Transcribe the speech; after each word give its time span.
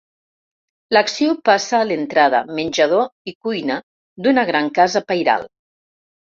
L'acció 0.95 1.35
passa 1.49 1.81
a 1.81 1.87
l'entrada, 1.91 2.41
menjador 2.61 3.07
i 3.33 3.35
cuina 3.47 3.79
d'una 4.27 4.49
gran 4.53 4.75
casa 4.83 5.07
pairal. 5.15 5.51